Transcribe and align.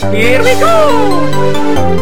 Here 0.00 0.40
we 0.44 0.54
go! 0.60 1.98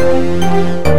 Música 0.00 0.89